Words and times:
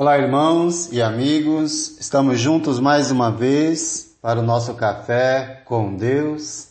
Olá, 0.00 0.16
irmãos 0.16 0.92
e 0.92 1.02
amigos, 1.02 1.98
estamos 1.98 2.38
juntos 2.38 2.78
mais 2.78 3.10
uma 3.10 3.32
vez 3.32 4.16
para 4.22 4.38
o 4.38 4.44
nosso 4.44 4.74
café 4.74 5.60
com 5.64 5.96
Deus. 5.96 6.68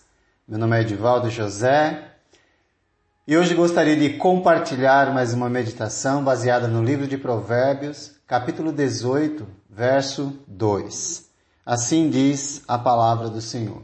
Meu 0.48 0.58
nome 0.58 0.78
é 0.78 0.82
Edivaldo 0.82 1.30
José 1.30 2.14
e 3.28 3.36
hoje 3.36 3.54
gostaria 3.54 3.98
de 3.98 4.12
compartilhar 4.12 5.14
mais 5.14 5.34
uma 5.34 5.50
meditação 5.50 6.24
baseada 6.24 6.70
no 6.70 6.82
livro 6.82 7.06
de 7.06 7.18
Provérbios, 7.18 8.14
capítulo 8.26 8.72
18, 8.72 9.46
verso 9.70 10.32
2. 10.48 11.30
Assim 11.66 12.10
diz 12.10 12.64
a 12.66 12.78
palavra 12.78 13.30
do 13.30 13.42
Senhor: 13.42 13.84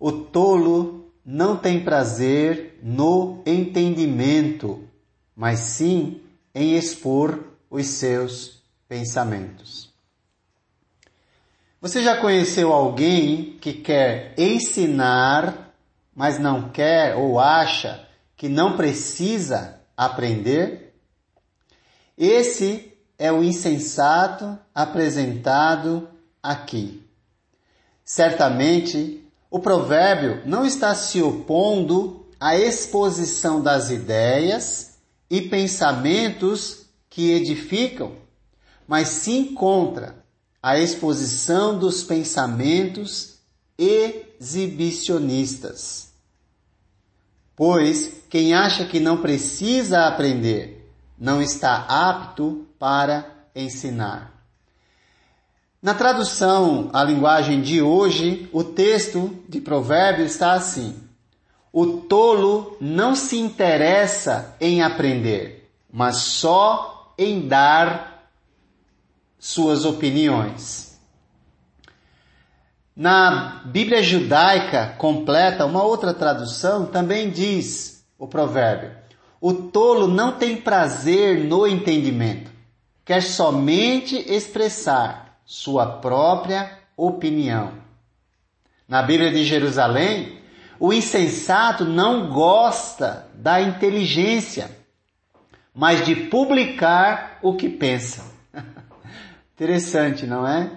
O 0.00 0.10
tolo 0.10 1.12
não 1.22 1.54
tem 1.54 1.84
prazer 1.84 2.80
no 2.82 3.42
entendimento, 3.44 4.82
mas 5.36 5.58
sim 5.58 6.22
em 6.54 6.78
expor 6.78 7.52
os 7.74 7.88
seus 7.88 8.62
pensamentos. 8.94 9.92
Você 11.80 12.00
já 12.00 12.16
conheceu 12.16 12.72
alguém 12.72 13.58
que 13.60 13.72
quer 13.72 14.34
ensinar, 14.38 15.74
mas 16.14 16.38
não 16.38 16.70
quer 16.70 17.16
ou 17.16 17.40
acha 17.40 18.06
que 18.36 18.48
não 18.48 18.76
precisa 18.76 19.80
aprender? 19.96 20.94
Esse 22.16 22.96
é 23.18 23.32
o 23.32 23.42
insensato 23.42 24.56
apresentado 24.72 26.08
aqui. 26.40 27.04
Certamente, 28.04 29.28
o 29.50 29.58
provérbio 29.58 30.42
não 30.46 30.64
está 30.64 30.94
se 30.94 31.20
opondo 31.20 32.28
à 32.38 32.56
exposição 32.56 33.60
das 33.60 33.90
ideias 33.90 34.98
e 35.28 35.40
pensamentos 35.42 36.86
que 37.10 37.32
edificam, 37.32 38.23
mas 38.86 39.08
sim 39.08 39.54
contra 39.54 40.22
a 40.62 40.78
exposição 40.78 41.78
dos 41.78 42.02
pensamentos 42.02 43.38
exibicionistas. 43.78 46.12
Pois 47.56 48.24
quem 48.28 48.52
acha 48.54 48.84
que 48.84 48.98
não 48.98 49.18
precisa 49.18 50.06
aprender 50.06 50.92
não 51.18 51.40
está 51.40 51.86
apto 51.88 52.66
para 52.78 53.26
ensinar. 53.54 54.32
Na 55.80 55.94
tradução 55.94 56.90
à 56.92 57.04
linguagem 57.04 57.60
de 57.60 57.80
hoje, 57.82 58.48
o 58.52 58.64
texto 58.64 59.38
de 59.48 59.60
Provérbios 59.60 60.32
está 60.32 60.54
assim: 60.54 60.96
O 61.70 61.98
tolo 61.98 62.76
não 62.80 63.14
se 63.14 63.36
interessa 63.36 64.56
em 64.58 64.82
aprender, 64.82 65.70
mas 65.92 66.16
só 66.16 67.14
em 67.18 67.46
dar 67.46 68.13
suas 69.44 69.84
opiniões. 69.84 70.98
Na 72.96 73.60
Bíblia 73.66 74.02
judaica 74.02 74.94
completa, 74.96 75.66
uma 75.66 75.82
outra 75.82 76.14
tradução 76.14 76.86
também 76.86 77.28
diz 77.28 78.02
o 78.18 78.26
provérbio: 78.26 78.92
O 79.38 79.52
tolo 79.52 80.08
não 80.08 80.32
tem 80.32 80.56
prazer 80.56 81.44
no 81.44 81.66
entendimento, 81.66 82.50
quer 83.04 83.22
somente 83.22 84.16
expressar 84.32 85.36
sua 85.44 85.84
própria 85.98 86.78
opinião. 86.96 87.72
Na 88.88 89.02
Bíblia 89.02 89.30
de 89.30 89.44
Jerusalém, 89.44 90.38
o 90.80 90.90
insensato 90.90 91.84
não 91.84 92.30
gosta 92.30 93.28
da 93.34 93.60
inteligência 93.60 94.82
mas 95.74 96.06
de 96.06 96.14
publicar 96.14 97.40
o 97.42 97.56
que 97.56 97.68
pensa. 97.68 98.24
Interessante, 99.54 100.26
não 100.26 100.46
é? 100.46 100.70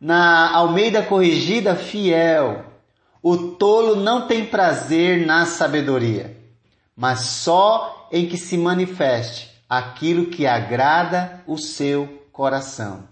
Na 0.00 0.54
Almeida 0.54 1.02
Corrigida 1.02 1.74
Fiel, 1.74 2.64
o 3.20 3.36
tolo 3.36 3.96
não 3.96 4.28
tem 4.28 4.46
prazer 4.46 5.26
na 5.26 5.44
sabedoria, 5.44 6.36
mas 6.96 7.20
só 7.20 8.08
em 8.12 8.28
que 8.28 8.36
se 8.36 8.56
manifeste 8.56 9.50
aquilo 9.68 10.26
que 10.26 10.46
agrada 10.46 11.42
o 11.46 11.58
seu 11.58 12.22
coração. 12.32 13.02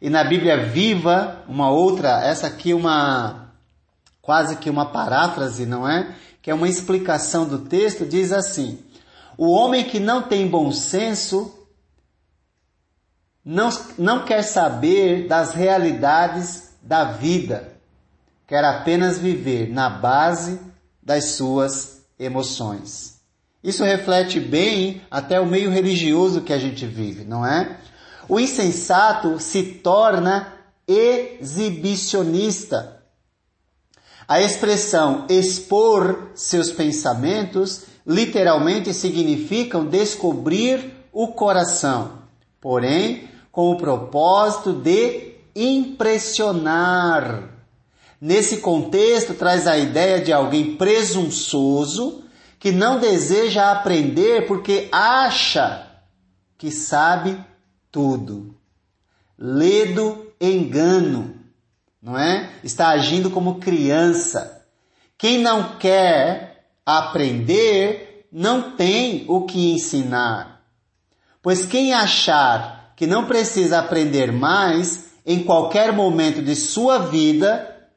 E 0.00 0.08
na 0.08 0.24
Bíblia 0.24 0.66
Viva, 0.66 1.44
uma 1.46 1.70
outra, 1.70 2.24
essa 2.24 2.46
aqui 2.46 2.72
é 2.72 2.74
uma 2.74 3.52
quase 4.22 4.56
que 4.56 4.70
uma 4.70 4.86
paráfrase, 4.86 5.66
não 5.66 5.86
é? 5.86 6.14
Que 6.40 6.50
é 6.50 6.54
uma 6.54 6.68
explicação 6.68 7.46
do 7.46 7.58
texto, 7.58 8.06
diz 8.06 8.32
assim: 8.32 8.78
o 9.36 9.50
homem 9.50 9.84
que 9.84 10.00
não 10.00 10.22
tem 10.22 10.48
bom 10.48 10.72
senso 10.72 11.63
não, 13.44 13.68
não 13.98 14.24
quer 14.24 14.42
saber 14.42 15.28
das 15.28 15.52
realidades 15.52 16.70
da 16.82 17.04
vida, 17.04 17.74
quer 18.46 18.64
apenas 18.64 19.18
viver 19.18 19.68
na 19.68 19.90
base 19.90 20.58
das 21.02 21.32
suas 21.32 22.02
emoções. 22.18 23.18
Isso 23.62 23.84
reflete 23.84 24.40
bem 24.40 25.02
até 25.10 25.38
o 25.40 25.46
meio 25.46 25.70
religioso 25.70 26.40
que 26.42 26.52
a 26.52 26.58
gente 26.58 26.86
vive, 26.86 27.24
não 27.24 27.46
é? 27.46 27.78
O 28.28 28.40
insensato 28.40 29.38
se 29.38 29.62
torna 29.62 30.52
exibicionista. 30.86 33.02
A 34.26 34.40
expressão 34.40 35.26
expor 35.28 36.30
seus 36.34 36.70
pensamentos 36.70 37.82
literalmente 38.06 38.94
significam 38.94 39.84
descobrir 39.84 40.92
o 41.12 41.28
coração, 41.28 42.22
porém 42.60 43.28
com 43.54 43.70
o 43.70 43.76
propósito 43.76 44.72
de 44.72 45.36
impressionar. 45.54 47.50
Nesse 48.20 48.56
contexto, 48.56 49.32
traz 49.34 49.68
a 49.68 49.78
ideia 49.78 50.20
de 50.20 50.32
alguém 50.32 50.74
presunçoso 50.74 52.24
que 52.58 52.72
não 52.72 52.98
deseja 52.98 53.70
aprender 53.70 54.48
porque 54.48 54.88
acha 54.90 55.86
que 56.58 56.72
sabe 56.72 57.38
tudo. 57.92 58.56
Ledo 59.38 60.32
engano, 60.40 61.36
não 62.02 62.18
é? 62.18 62.50
Está 62.64 62.88
agindo 62.88 63.30
como 63.30 63.60
criança. 63.60 64.66
Quem 65.16 65.38
não 65.38 65.78
quer 65.78 66.66
aprender, 66.84 68.26
não 68.32 68.72
tem 68.72 69.24
o 69.28 69.42
que 69.42 69.70
ensinar. 69.70 70.60
Pois 71.40 71.64
quem 71.64 71.94
achar 71.94 72.73
que 72.96 73.06
não 73.06 73.26
precisa 73.26 73.78
aprender 73.78 74.32
mais 74.32 75.06
em 75.26 75.42
qualquer 75.42 75.92
momento 75.92 76.42
de 76.42 76.54
sua 76.54 76.98
vida, 76.98 77.88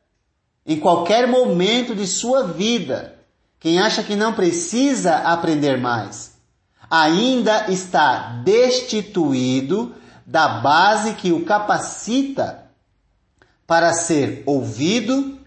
em 0.66 0.80
qualquer 0.80 1.28
momento 1.28 1.94
de 1.96 2.08
sua 2.08 2.44
vida, 2.44 3.16
quem 3.60 3.80
acha 3.80 4.04
que 4.04 4.16
não 4.16 4.34
precisa 4.34 5.16
aprender 5.18 5.78
mais, 5.78 6.34
ainda 6.90 7.72
está 7.72 8.42
destituído 8.44 9.96
da 10.26 10.48
base 10.48 11.14
que 11.14 11.32
o 11.32 11.46
capacita 11.46 12.66
para 13.66 13.94
ser 13.94 14.44
ouvido 14.46 15.38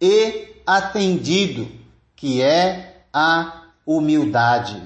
e 0.00 0.48
atendido, 0.66 1.68
que 2.14 2.42
é 2.42 3.02
a 3.12 3.64
humildade. 3.86 4.80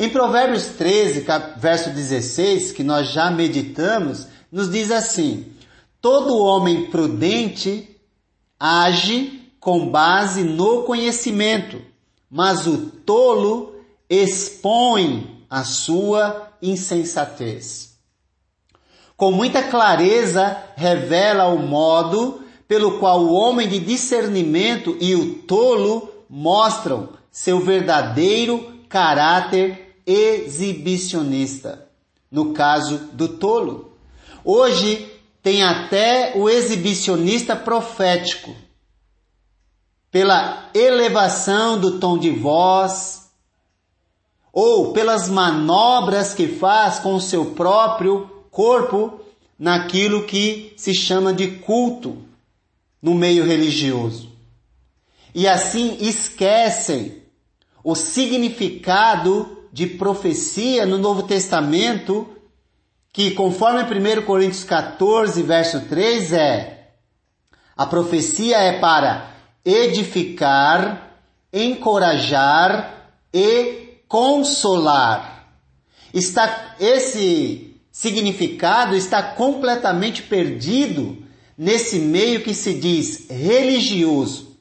Em 0.00 0.08
Provérbios 0.08 0.66
13, 0.66 1.26
verso 1.56 1.90
16, 1.90 2.70
que 2.70 2.84
nós 2.84 3.08
já 3.08 3.32
meditamos, 3.32 4.28
nos 4.50 4.70
diz 4.70 4.92
assim: 4.92 5.52
Todo 6.00 6.38
homem 6.38 6.88
prudente 6.88 7.96
age 8.60 9.50
com 9.58 9.90
base 9.90 10.44
no 10.44 10.84
conhecimento, 10.84 11.82
mas 12.30 12.64
o 12.68 12.78
tolo 13.04 13.74
expõe 14.08 15.44
a 15.50 15.64
sua 15.64 16.52
insensatez. 16.62 17.98
Com 19.16 19.32
muita 19.32 19.64
clareza 19.64 20.56
revela 20.76 21.48
o 21.48 21.58
modo 21.58 22.44
pelo 22.68 23.00
qual 23.00 23.24
o 23.24 23.32
homem 23.32 23.68
de 23.68 23.80
discernimento 23.80 24.96
e 25.00 25.16
o 25.16 25.42
tolo 25.42 26.08
mostram 26.30 27.08
seu 27.32 27.58
verdadeiro 27.58 28.78
caráter 28.88 29.87
exibicionista. 30.08 31.86
No 32.30 32.52
caso 32.52 32.98
do 33.12 33.28
tolo. 33.28 33.92
Hoje 34.44 35.10
tem 35.42 35.62
até 35.62 36.32
o 36.36 36.48
exibicionista 36.48 37.54
profético. 37.54 38.54
Pela 40.10 40.70
elevação 40.74 41.78
do 41.78 41.98
tom 41.98 42.18
de 42.18 42.30
voz, 42.30 43.30
ou 44.52 44.92
pelas 44.92 45.28
manobras 45.28 46.32
que 46.34 46.48
faz 46.48 46.98
com 46.98 47.14
o 47.14 47.20
seu 47.20 47.52
próprio 47.52 48.28
corpo 48.50 49.20
naquilo 49.58 50.24
que 50.24 50.72
se 50.76 50.94
chama 50.94 51.32
de 51.32 51.58
culto 51.58 52.16
no 53.02 53.14
meio 53.14 53.44
religioso 53.44 54.28
e 55.34 55.46
assim 55.46 55.98
esquecem 56.00 57.22
o 57.84 57.94
significado 57.94 59.57
de 59.78 59.86
profecia 59.86 60.84
no 60.84 60.98
Novo 60.98 61.22
Testamento 61.22 62.28
que 63.12 63.30
conforme 63.30 63.82
1 63.82 64.22
Coríntios 64.22 64.64
14, 64.64 65.40
verso 65.44 65.82
3 65.82 66.32
é 66.32 66.88
a 67.76 67.86
profecia 67.86 68.56
é 68.56 68.80
para 68.80 69.30
edificar, 69.64 71.16
encorajar 71.52 73.12
e 73.32 74.00
consolar. 74.08 75.48
Está 76.12 76.74
esse 76.80 77.80
significado 77.92 78.96
está 78.96 79.22
completamente 79.22 80.22
perdido 80.24 81.22
nesse 81.56 82.00
meio 82.00 82.42
que 82.42 82.52
se 82.52 82.74
diz 82.74 83.28
religioso, 83.30 84.58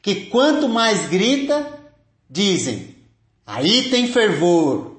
que 0.00 0.26
quanto 0.26 0.68
mais 0.68 1.08
grita, 1.08 1.66
dizem, 2.30 2.95
aí 3.46 3.88
tem 3.90 4.08
fervor. 4.08 4.96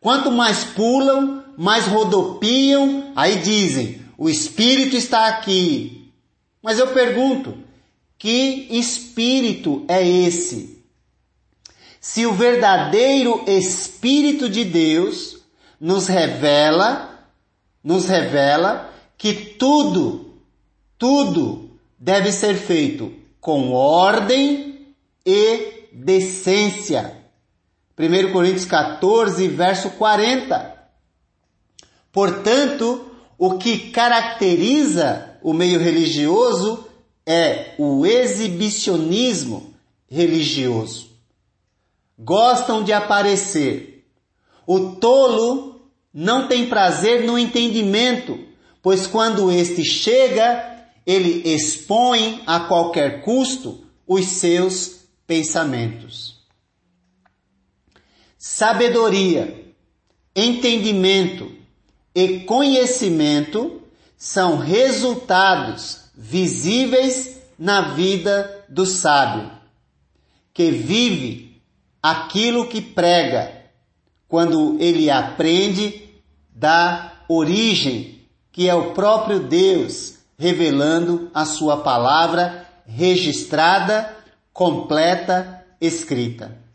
Quanto 0.00 0.30
mais 0.30 0.64
pulam, 0.64 1.44
mais 1.56 1.86
rodopiam, 1.86 3.12
aí 3.14 3.36
dizem, 3.36 4.00
o 4.16 4.28
Espírito 4.28 4.96
está 4.96 5.28
aqui. 5.28 6.10
Mas 6.62 6.78
eu 6.78 6.88
pergunto, 6.88 7.56
que 8.18 8.66
espírito 8.70 9.84
é 9.86 10.06
esse? 10.06 10.82
Se 12.00 12.26
o 12.26 12.32
verdadeiro 12.32 13.44
Espírito 13.46 14.48
de 14.48 14.64
Deus 14.64 15.38
nos 15.80 16.08
revela, 16.08 17.28
nos 17.82 18.06
revela 18.06 18.92
que 19.16 19.32
tudo, 19.32 20.34
tudo 20.96 21.70
deve 21.98 22.32
ser 22.32 22.56
feito 22.56 23.12
com 23.40 23.72
ordem 23.72 24.94
e 25.24 25.88
decência. 25.92 27.17
1 27.98 28.32
Coríntios 28.32 28.64
14, 28.64 29.48
verso 29.48 29.90
40. 29.90 30.78
Portanto, 32.12 33.10
o 33.36 33.58
que 33.58 33.90
caracteriza 33.90 35.36
o 35.42 35.52
meio 35.52 35.80
religioso 35.80 36.86
é 37.26 37.74
o 37.76 38.06
exibicionismo 38.06 39.74
religioso. 40.08 41.08
Gostam 42.16 42.82
de 42.84 42.92
aparecer. 42.92 44.06
O 44.66 44.96
tolo 44.96 45.82
não 46.14 46.46
tem 46.46 46.68
prazer 46.68 47.24
no 47.24 47.38
entendimento, 47.38 48.38
pois 48.82 49.06
quando 49.06 49.50
este 49.50 49.84
chega, 49.84 50.86
ele 51.06 51.48
expõe 51.48 52.42
a 52.46 52.60
qualquer 52.60 53.22
custo 53.22 53.84
os 54.06 54.24
seus 54.26 55.00
pensamentos. 55.26 56.37
Sabedoria, 58.38 59.74
entendimento 60.34 61.50
e 62.14 62.38
conhecimento 62.40 63.82
são 64.16 64.58
resultados 64.58 66.04
visíveis 66.14 67.40
na 67.58 67.94
vida 67.94 68.64
do 68.68 68.86
sábio, 68.86 69.50
que 70.54 70.70
vive 70.70 71.60
aquilo 72.00 72.68
que 72.68 72.80
prega, 72.80 73.64
quando 74.28 74.76
ele 74.78 75.10
aprende 75.10 76.08
da 76.54 77.12
origem, 77.28 78.20
que 78.52 78.68
é 78.68 78.74
o 78.74 78.92
próprio 78.92 79.40
Deus 79.40 80.14
revelando 80.38 81.28
a 81.34 81.44
sua 81.44 81.78
palavra 81.78 82.68
registrada, 82.86 84.16
completa, 84.52 85.64
escrita. 85.80 86.67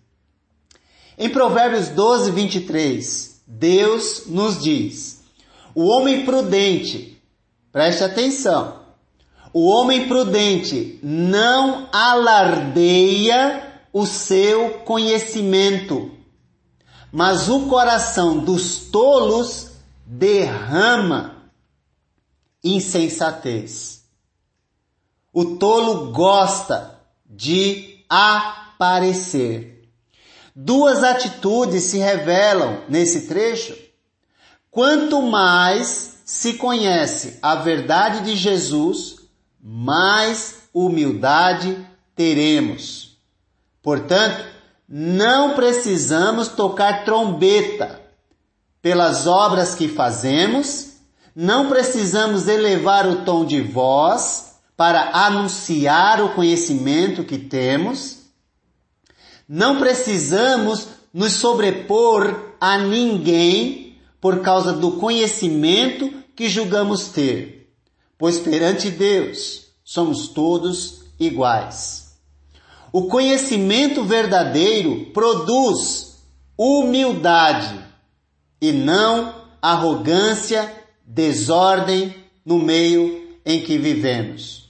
Em 1.18 1.30
Provérbios 1.30 1.90
12, 1.90 2.32
23, 2.32 3.42
Deus 3.48 4.24
nos 4.28 4.62
diz: 4.62 5.24
o 5.76 5.86
homem 5.86 6.26
prudente, 6.26 7.22
preste 7.72 8.04
atenção, 8.04 8.82
o 9.54 9.68
homem 9.68 10.08
prudente 10.08 11.00
não 11.04 11.88
alardeia 11.92 13.82
o 13.92 14.06
seu 14.06 14.80
conhecimento, 14.80 16.12
mas 17.12 17.48
o 17.48 17.68
coração 17.68 18.40
dos 18.40 18.80
tolos 18.86 19.70
derrama 20.06 21.52
insensatez. 22.64 24.04
O 25.32 25.58
tolo 25.58 26.12
gosta 26.12 27.00
de 27.26 28.04
aparecer. 28.10 29.83
Duas 30.56 31.04
atitudes 31.04 31.84
se 31.84 31.98
revelam 31.98 32.84
nesse 32.88 33.28
trecho. 33.28 33.76
Quanto 34.70 35.22
mais 35.22 36.18
se 36.26 36.54
conhece 36.54 37.40
a 37.42 37.56
verdade 37.56 38.22
de 38.22 38.36
Jesus, 38.36 39.16
mais 39.62 40.64
humildade 40.74 41.78
teremos. 42.16 43.18
Portanto, 43.82 44.46
não 44.88 45.56
precisamos 45.56 46.50
tocar 46.50 47.04
trombeta 47.04 48.02
pelas 48.82 49.26
obras 49.26 49.74
que 49.74 49.88
fazemos, 49.88 50.94
não 51.36 51.70
precisamos 51.70 52.48
elevar 52.48 53.08
o 53.08 53.24
tom 53.24 53.46
de 53.46 53.62
voz 53.62 54.56
para 54.76 55.12
anunciar 55.26 56.22
o 56.22 56.34
conhecimento 56.34 57.24
que 57.24 57.38
temos, 57.38 58.23
não 59.54 59.78
precisamos 59.78 60.88
nos 61.14 61.34
sobrepor 61.34 62.54
a 62.60 62.78
ninguém 62.78 63.98
por 64.20 64.42
causa 64.42 64.74
do 64.74 64.94
conhecimento 64.94 66.12
que 66.36 66.50
julgamos 66.50 67.10
ter 67.10 67.64
pois 68.18 68.40
perante 68.40 68.90
Deus 68.90 69.66
somos 69.84 70.30
todos 70.30 71.04
iguais. 71.20 72.18
O 72.90 73.08
conhecimento 73.08 74.04
verdadeiro 74.06 75.08
produz 75.08 76.24
humildade 76.58 77.78
e 78.62 78.72
não 78.72 79.44
arrogância, 79.62 80.74
desordem 81.06 82.16
no 82.46 82.60
meio 82.60 83.38
em 83.46 83.62
que 83.62 83.78
vivemos. 83.78 84.70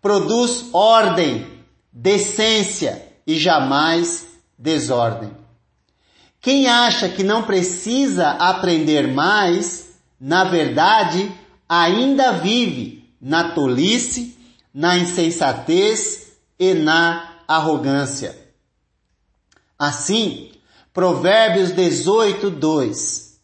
Produz 0.00 0.70
ordem, 0.72 1.46
decência 1.92 3.07
e 3.28 3.38
jamais 3.38 4.26
desordem. 4.58 5.30
Quem 6.40 6.66
acha 6.66 7.10
que 7.10 7.22
não 7.22 7.42
precisa 7.42 8.30
aprender 8.30 9.06
mais, 9.06 9.90
na 10.18 10.44
verdade, 10.44 11.30
ainda 11.68 12.32
vive 12.32 13.04
na 13.20 13.50
tolice, 13.50 14.34
na 14.72 14.96
insensatez 14.96 16.38
e 16.58 16.72
na 16.72 17.34
arrogância. 17.46 18.34
Assim, 19.78 20.50
Provérbios 20.94 21.72
18, 21.72 22.50
2 22.50 23.38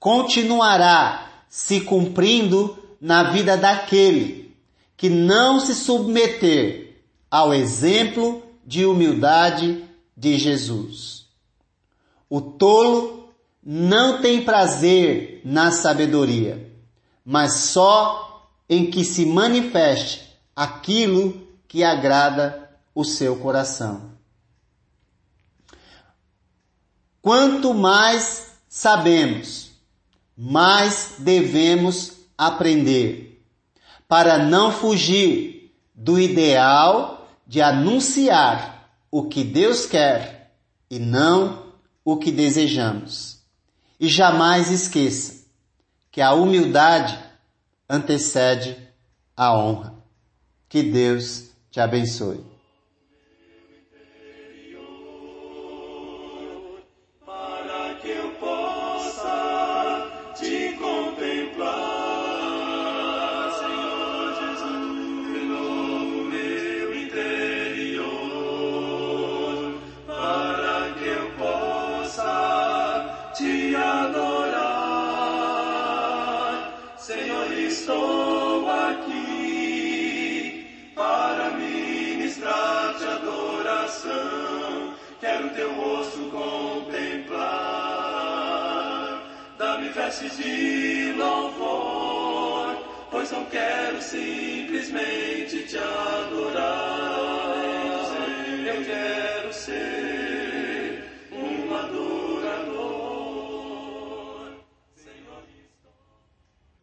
continuará 0.00 1.30
se 1.48 1.80
cumprindo 1.82 2.76
na 3.00 3.30
vida 3.30 3.56
daquele 3.56 4.56
que 4.96 5.08
não 5.08 5.60
se 5.60 5.74
submeter 5.74 6.96
ao 7.30 7.54
exemplo 7.54 8.45
de 8.66 8.84
humildade 8.84 9.84
de 10.16 10.36
Jesus. 10.38 11.26
O 12.28 12.40
tolo 12.40 13.30
não 13.62 14.20
tem 14.20 14.44
prazer 14.44 15.40
na 15.44 15.70
sabedoria 15.70 16.66
mas 17.28 17.54
só 17.54 18.48
em 18.68 18.88
que 18.88 19.04
se 19.04 19.26
manifeste 19.26 20.38
aquilo 20.54 21.48
que 21.66 21.82
agrada 21.82 22.70
o 22.94 23.04
seu 23.04 23.36
coração. 23.36 24.12
Quanto 27.20 27.74
mais 27.74 28.52
sabemos, 28.68 29.72
mais 30.38 31.16
devemos 31.18 32.12
aprender, 32.38 33.44
para 34.06 34.38
não 34.38 34.70
fugir 34.70 35.74
do 35.92 36.20
ideal 36.20 37.15
de 37.46 37.62
anunciar 37.62 38.90
o 39.10 39.28
que 39.28 39.44
Deus 39.44 39.86
quer 39.86 40.52
e 40.90 40.98
não 40.98 41.72
o 42.04 42.16
que 42.16 42.30
desejamos. 42.30 43.38
E 43.98 44.08
jamais 44.08 44.70
esqueça 44.70 45.44
que 46.10 46.20
a 46.20 46.32
humildade 46.32 47.18
antecede 47.88 48.76
a 49.36 49.56
honra. 49.56 49.94
Que 50.68 50.82
Deus 50.82 51.50
te 51.70 51.80
abençoe. 51.80 52.55
Vestes 90.06 90.36
de 90.36 91.14
louvor, 91.18 92.76
pois 93.10 93.28
não 93.32 93.44
quero 93.46 94.00
simplesmente 94.00 95.64
te 95.64 95.76
adorar. 95.76 97.56
Eu 98.64 98.84
quero 98.84 99.52
ser 99.52 100.35